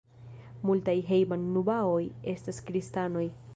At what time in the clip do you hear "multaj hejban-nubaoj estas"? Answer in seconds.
0.69-2.65